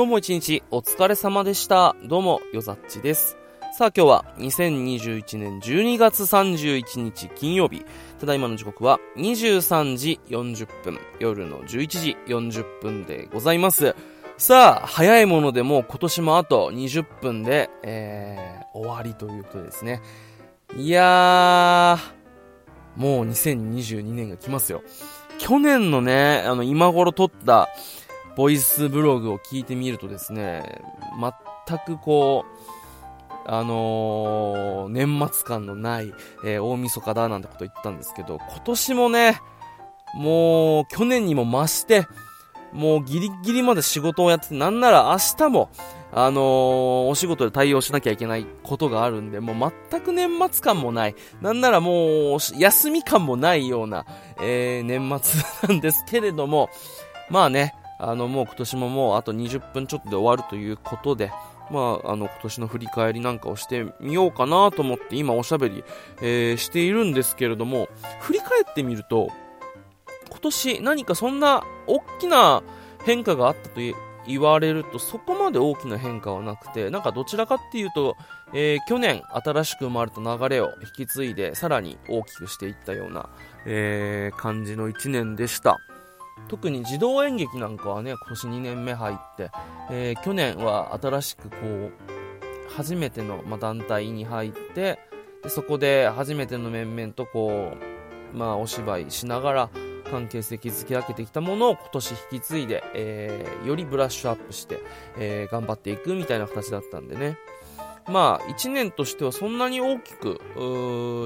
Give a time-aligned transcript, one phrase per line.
[0.00, 1.94] 今日も一日お疲れ様でした。
[2.04, 3.36] どうも、よざっちです。
[3.76, 7.84] さあ今日は2021年12月31日金曜日。
[8.18, 13.94] ただいまの時刻は23時40分、夜の11時40分でございます。
[14.38, 20.00] さあ、早いものでもう今年もあと20分で、えー、終わりということですね。
[20.78, 24.82] いやー、もう2022年が来ますよ。
[25.36, 27.68] 去年のね、あの、今頃撮った、
[28.40, 30.80] ボイスブログを聞いてみるとですね、
[31.66, 36.14] 全くこう、あのー年末感のない、
[36.46, 39.38] えー大晦日だなんてこと言ったんですけど、今年もね、
[40.14, 42.06] もう、去年にも増して、
[42.72, 45.68] もうギリギリまで仕事をやってて、なんなら明日も、
[46.10, 54.06] あのーお仕事で対応しなきゃいけないことがあるんで、もう全く年末感もない、なんならもう、休み感もないような、
[54.40, 56.70] えー年末なんですけれども、
[57.28, 61.30] まあね、あの、もう今年ももうあと20分ちょっとで終わるということで、
[61.70, 65.84] まあ、あの、今年の振り返りなんかをしてみようかなと思って今おしゃべり、
[66.20, 67.88] えーしているんですけれども、
[68.20, 69.30] 振り返ってみると、
[70.30, 72.62] 今年何かそんな大きな
[73.04, 73.80] 変化があったと
[74.26, 78.16] 言われるとそこまで大きな変化はなくて、なんかどちらかっていうと、
[78.52, 83.28] えー去年新しく生まれた流れを引き継いでさらに大きくしていったような、
[83.66, 85.78] えー感じの1年でした。
[86.48, 89.50] 特に児童演劇なんかはね、今年2年目入って、
[89.90, 91.92] えー去年は新しくこう、
[92.74, 94.98] 初めての、ま、団体に入って、
[95.42, 97.72] でそこで初めての面々とこ
[98.34, 99.70] う、まあ、お芝居しながら
[100.10, 104.80] 関係性築き上げてきたものを今年引き継いで、えーよりブラッシュアップして、
[105.18, 107.38] えー頑張っていくみたいな形だったんでね。
[108.08, 110.40] まあ、1年としてはそんなに大きく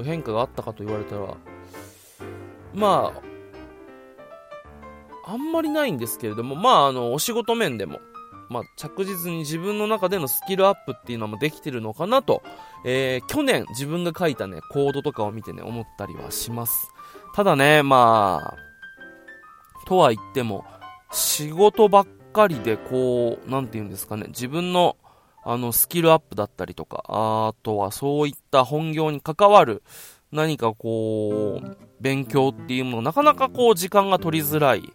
[0.05, 1.35] 変化があったかと言われたら、
[2.73, 3.21] まあ、
[5.25, 7.99] あんまりないんですけれども、まあ、あの、お仕事面でも、
[8.49, 12.43] まあ、着実に自分の中でのスキルアップっていうのもできてるのかなと、
[12.85, 16.89] えー去年自分が書いたね、コードとかを見てね、思ったりはします。
[17.33, 20.65] ただね、まあ、とは言っても、
[21.11, 24.97] 仕事ばっかりで、こう、なんて言うんですかね、自分の、
[25.43, 29.83] あの、スキルアップだったりとか、あとはそういった本業に関わる、
[30.31, 34.93] 何かこう、勉強っていうもの、なかなかこう、時間が取りづらい。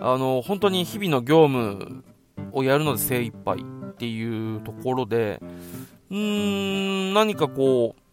[0.00, 2.04] あの、本当に日々の業務
[2.52, 5.40] をやるので精一杯っていうところで、
[6.10, 8.06] うーん、何かこう、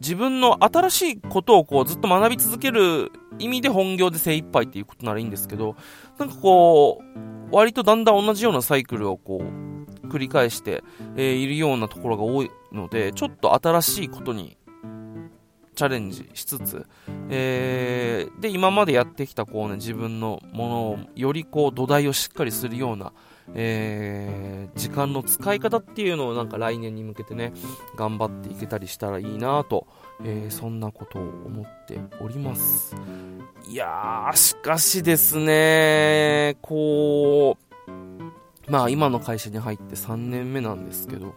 [0.00, 5.76] 自分の新しいことをこうずっと学び続ける意味で本業で精一杯っていうことならいいんですけど、
[6.18, 7.00] なんかこ
[7.50, 10.82] う、割とだんだん同じようなサイクルをこう、繰り返して、
[11.16, 14.56] えいるようなところが多いので、ちょっと新しいことに
[15.74, 16.86] チャレンジしつつ、
[17.28, 23.12] えーで、今までやってきたこうね、自分のものをよりこう土台をしっかりするような、
[23.54, 27.52] えー時間の使い方っていうのをなんか来年に向けてね、
[27.96, 29.86] 頑張っていけたりしたらいいなと、
[30.24, 32.96] えーそんなことを思っております。
[33.68, 37.56] いやー、しかしですね、こ
[37.88, 41.34] う、まあ今の会社に入って3年目なんですけど、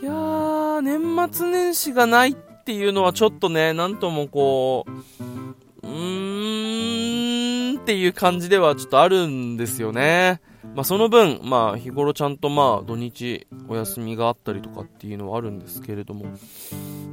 [0.00, 10.40] いやー、年末年始がないってっていうのはちょっとね、なんともこう、うーんっていう感じではちょっとあるんですよね。
[10.74, 16.24] まあその分、まあ日頃ちゃんとまあ土日お休みがあったりとかっていうのはあるんですけれども、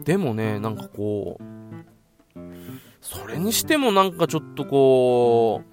[0.06, 2.40] でもね、なんかこう、
[3.02, 5.64] それにしてもなんかちょっとこ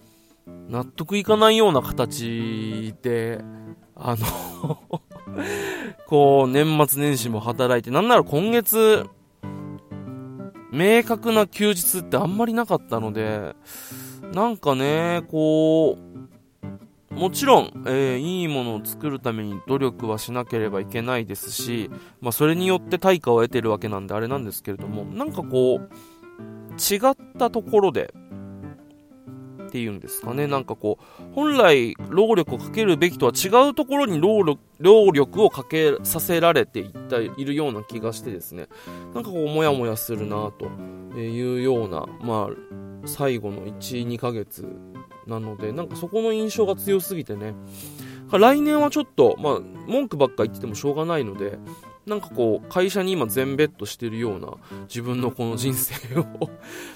[0.45, 3.45] う、納得いかないような形で、
[3.95, 4.79] あの、
[6.09, 9.07] こう、年末年始も働いて、なんなら今月、
[10.71, 13.55] 明確な休日ってあんまりなかったので、
[14.33, 25.81] なんかね、こう、もちろん、えーいいものを作るために努力はしなければいけないですし、まあ、それによって対価を得てるわけなんであれなんですけれども、なんかこう、
[26.79, 28.13] 違ったところで、
[29.69, 38.69] っていうんですかね、なんかこう、本来労力をかけるべきとは違うところに労力労力をかけさせられていったいるような気がしてですね、
[39.15, 40.67] なんかこう、もやもやするなと
[41.19, 44.67] いうような、まあ、最後の1、2ヶ月
[45.27, 47.55] なので、なんかそこの印象が強すぎてね、
[48.31, 51.59] 来年はちょっと、まあ、文句ばっか言っててもしょうがないので、
[52.09, 54.55] なんかこう、会社に今全ベッドしてるような
[54.89, 56.25] 自分のこの人生を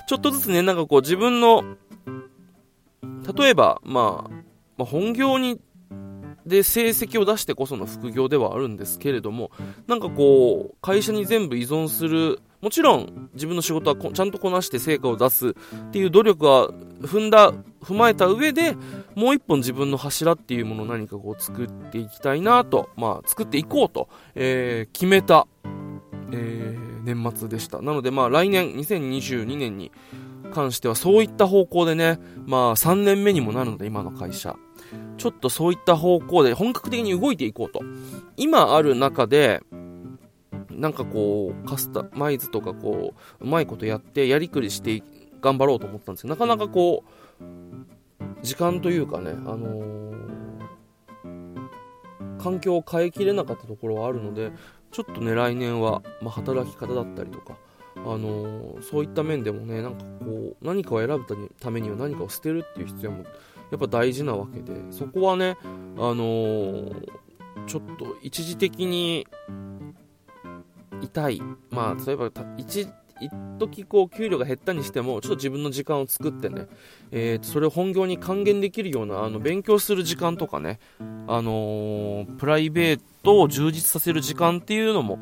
[0.09, 1.65] ちょっとずつね、なんかこう自分の、
[3.35, 4.31] 例えば、まあ、
[4.77, 5.61] まあ、本業に
[6.47, 9.51] で成績を出してこその副業ではあるんですけれども、
[9.87, 15.55] なんかこう、会社に全部依存する、もちろん自分の仕事はちゃんとこなして成果を出すっ
[15.91, 16.69] ていう努力は
[17.03, 17.53] 踏んだ、
[17.83, 18.77] 踏まえた上で、
[19.15, 25.47] もう一本自分の柱っていうものを何かこう作っていきたいなと、まあ作っていこうと、えー、決めた、
[26.33, 27.83] えー、年末でした。
[27.83, 29.93] なのでまあ来年、2022年に
[30.53, 34.57] 関してはそういった方向でね、まあ3年目にもなるので今の会社。
[35.17, 37.81] ちょっとそういった方向で本格的に動いていこうと。
[38.37, 39.63] 今ある中で、
[40.71, 45.03] なんかこう、カスタマイズとかこう、うまいことやって、やりくりして
[45.41, 47.05] 頑張ろうと思ったんですけど、なかなかこ
[47.41, 54.53] う、時間というかね、あのー、環境を変えきれなかったところはあるので、
[54.91, 57.57] ちょっとね、来年は、まあ、働き方だったりとか、
[58.05, 63.25] あの、そういった面でもね、なんかこう、何かを選ぶためには何かを捨てるっていう必要も
[63.73, 65.65] やっぱ大事なわけでそこはねあ
[65.99, 67.09] のー、
[67.67, 69.27] ちょっと一時的に
[71.01, 71.43] 痛い。
[71.71, 72.87] まあ例えば一
[73.59, 76.67] 時こう給料が減ったにしてもちょっと自分の時間を作ってね、
[77.13, 80.81] えー、それを本業に還元できるようなあの勉強する時間とかね、
[81.29, 85.21] あのー、プライベートを充実させる時間っていうのも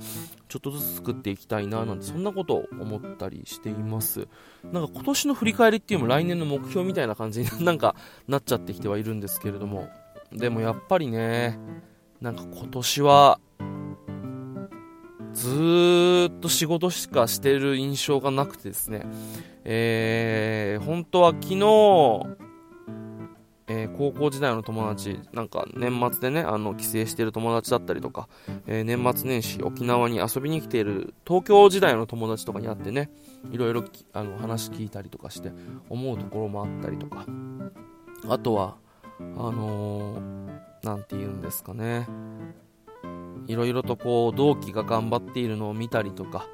[0.51, 4.27] ちょっとずつ作っていきたいななんてそんなことを思ったりしています。
[4.65, 7.95] なんか今年の振り返りっていうのも来年の目標みたいな感じに なんか
[8.27, 9.89] なっちゃってきてはいるんですけれども。
[10.33, 11.59] でもやっぱりね
[12.21, 13.41] なんか今年は
[15.33, 19.07] ずーっと仕事しかしてる印象がなくてですね、
[19.65, 22.27] えー、本当は昨日、
[23.73, 28.29] えー、高校時代の友達、なんか年末でね、あの、帰省してる友達だったりとか、
[28.67, 33.11] えー、年末年始沖縄に遊びに来ている東京時代の友達とかに会ってね、
[33.53, 35.53] いろいろあの話聞いたりとかして
[35.89, 37.25] 思うところもあったりとか、
[38.29, 38.75] あとは、
[39.21, 42.09] あのー、なんて言うんですかね、
[43.47, 46.49] いろいろとこう同期が頑張っているのを見たりとか、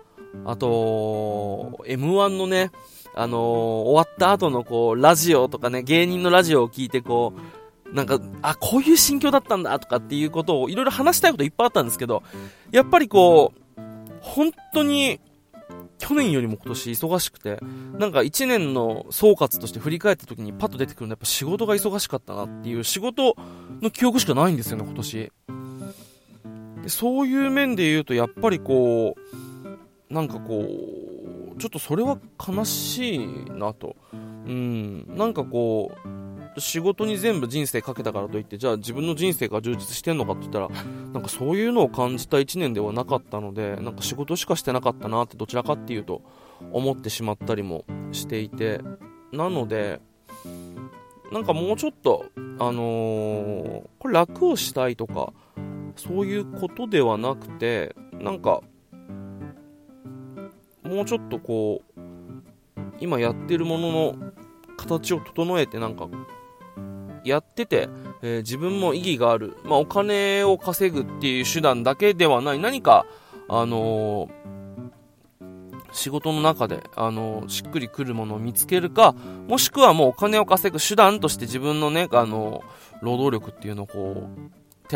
[0.44, 2.72] あと、M1 のね、
[3.16, 7.32] あのー、終わった後のこう、ラジオとかね、芸人のラジオを聞いてこ
[7.90, 12.22] う、なんか、あ、こういう心境だったんだとかっていうことをいろいろ話したいこといっぱいあったんですけど、
[12.70, 13.80] やっぱりこう、
[14.20, 15.20] 本当に、
[15.98, 17.58] 去年よりも今年忙しくて、
[17.98, 23.34] なんか1年の総括として振り返った時にパッと出てくるのはやっぱ仕事が忙しかったなっていう仕事
[23.80, 25.32] の記憶しかないんですよね、今年。
[26.82, 29.45] でそういう面で言うとやっぱりこう
[30.10, 30.62] なんかこ
[31.56, 33.96] うちょっとそれは悲しいなと。
[34.12, 35.06] うん。
[35.16, 35.92] なんかこ
[36.56, 40.68] う仕事に全部人生かけたからといってじゃあ自分の人生が充実してんのかって言ったら
[41.12, 46.22] なんかそういうのを感じた1年ではなかったのでなんか仕事しかしてなかったなってどちらかっていうと
[46.72, 48.80] 思ってしまったりもしていて。
[49.32, 50.00] なので
[51.32, 52.26] なんかもうちょっと
[52.58, 55.32] あのー、これ楽をしたいとか
[55.96, 58.62] そういうことではなくてなんか
[60.86, 62.00] もうちょっとこう
[63.00, 64.14] 今やってるものの
[64.76, 66.08] 形を整えてなんか
[67.24, 67.88] やってて、
[68.22, 72.58] えー、自分も意義がある、まあ、お金を稼ぐっていう手段だけではない。
[72.60, 73.04] 何か、
[73.48, 74.30] あのー、
[75.92, 79.14] 仕事の中で、あのー、しっくりくるものを見つけるか
[79.48, 82.62] もしくはもうお金を稼ぐ手段として自分のね、あの
[83.02, 84.87] 労働力っていうのをこう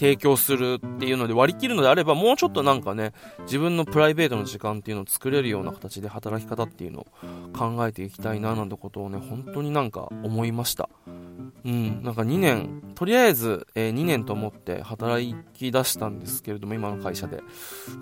[0.00, 7.06] 提供するっていうので割り切るのであれば、もうちょっとなんかね、自分のプライベートの時間っていうのを作れるような形で働き方っていうのを
[7.52, 10.88] 考えていきたいななんてことをね、本当になんか思いました。
[11.66, 17.36] うん、なんか2年、とりあえず、えー、2年と思って働き出したんですけれども、今の会社で。
[17.36, 17.42] う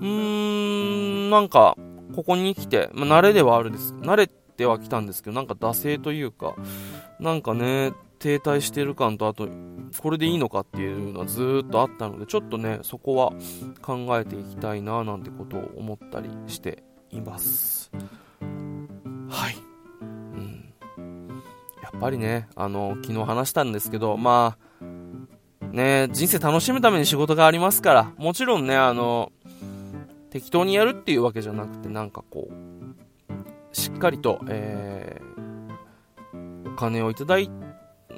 [0.01, 1.77] ーん、なんか、
[2.15, 3.95] ここに来て、まあ、慣れではあるんです。
[3.95, 6.55] 慣れてはきたんですけど、なんか惰性というか、
[7.19, 9.49] なんかね、停滞してる感とあと
[10.01, 13.33] これでいいのかっていうのはずっとあったのでちょっとねそこは
[13.81, 17.91] 考えていきたいななんてことを思ったりしています。
[19.29, 19.57] はい、
[20.03, 20.73] うん、
[21.83, 24.85] やっぱりねあの昨日話したんですけどまあ
[25.65, 29.33] ね人生楽しむために仕事がありますからもちろんねあの
[30.31, 37.68] 適当にやるっていうわけじゃなくてなんかこうしっかりと、えー、お金をいただいて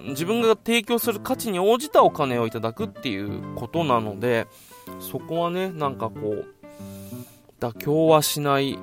[0.09, 4.47] 自分が提供する価値に応じたお金をいただくっていうことなので、
[4.99, 6.47] そこはね、なんかこう、
[7.61, 8.79] 妥協はしない。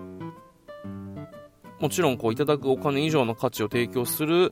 [1.80, 4.52] もちろんこういただくお金以上の価値を提供する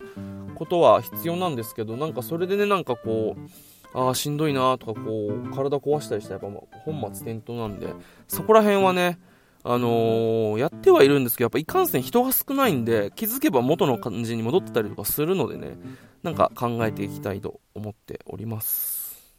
[0.56, 7.94] ことは必要なんですけど、なんかそれでね、なんかこう、ああ、しんどいなとか、こう、体壊したりしたらやっぱ本末転倒なんで、
[8.28, 9.20] そこら辺はね、
[9.68, 15.76] あのー、やってはいるんですけど、やっぱいかんせん人が少ないんで、気づけば元の感じに戻ってたりとかするのでね、
[16.22, 19.36] なんか考えていきたいと思っております。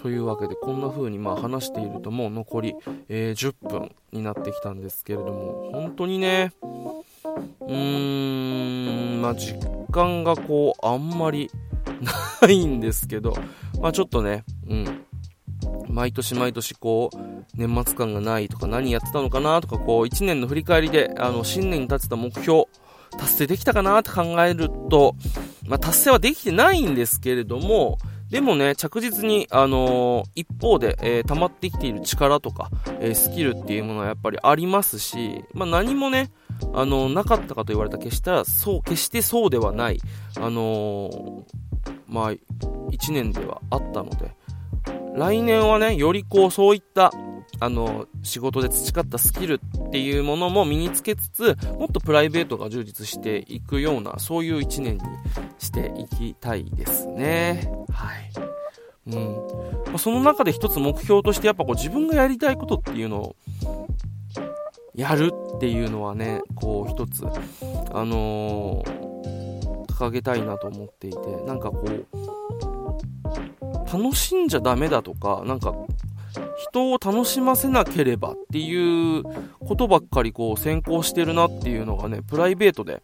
[0.00, 2.74] というわけでこんな風にまあ話しているともう残り、
[3.10, 6.52] えー、10分になってきたんですけれども本当にね
[7.60, 9.58] うーんまあ実
[9.90, 11.50] 感がこうあんまり
[12.40, 13.34] ないんですけど
[13.80, 15.04] まあちょっとねうん
[15.90, 17.16] 毎年毎年こう
[17.54, 22.66] 年末感がないとか何やってたのかなとかこう1年の振り返りであの新年に立てた目標
[23.16, 25.14] 達成できたかなって考えると、
[25.66, 27.98] まあ、達成はできてないんですけれども、
[28.30, 36.30] でもね、着実に、あのー、一方で、えー、溜まってきている力とか、えー、スキルっていうものはやっぱりありますし、まあ、何もね、
[36.74, 40.00] あのなかったかと言われたら決したら、そう、決してそうではない、
[40.36, 41.46] あの
[42.06, 42.32] まあ、
[42.90, 44.34] 一年ではあったので、
[45.18, 47.12] 来年はね、よりこう、そういった、
[47.60, 55.02] あの、仕事で培ったスキルっていうものも身につけつつ、もっとプライベートが充実していくような、そういう一年に
[55.58, 57.70] していきたいですね。
[57.92, 58.30] はい。
[59.08, 59.36] うん。
[59.86, 63.36] まあ、その中で一つ目標としてやっぱこう自分がやりたいことっていうのを、
[64.94, 67.24] やるっていうのはね、こう一つ、
[67.92, 72.06] あのー、掲げたいなと思っていて、なんかこう、
[73.92, 75.74] 楽しんじゃダメだとか、なんか
[76.70, 79.22] 人を楽しませなければっていう
[79.60, 83.02] ことばっかりこう先行してるなっていうのがね、プライベートで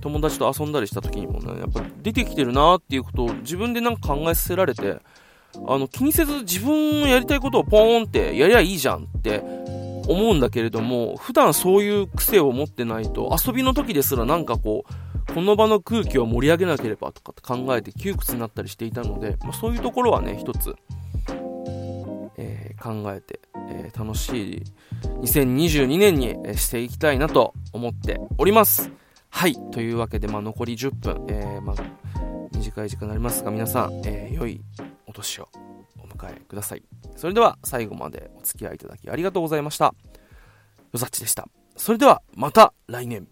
[0.00, 4.98] 友達と遊んだりした時にもね、やっぱ出てきてるなっていうことを自分でなんか考えさせられて、
[5.66, 9.40] あの気にせず自分のやりたいことをポーンってやりゃいいじゃんって
[10.06, 14.92] 思うんだけれども、普段そういう癖を持ってないと遊びの時ですらなんかこう、
[15.34, 20.74] この場の空気を盛り上げなければとかって考えて窮屈になったりしていたので、まあ、そういうところはね、一つ、
[22.36, 24.62] えー、考えて、えー、楽しい
[25.22, 28.90] 2022年にしていきたいなと思っております。
[29.30, 29.54] はい。
[29.70, 31.76] というわけで、まあ、残り10分、えー、まあ、
[32.52, 34.60] 短い時間になりますが、皆さん、え、良い
[35.06, 35.48] お年を
[35.98, 36.82] お迎えください。
[37.16, 39.86] それでは、最後までお付き合いいただきありがとうございました。
[39.86, 39.94] よ
[40.94, 41.48] ざっちでした。
[41.76, 43.28] それでは、また来年。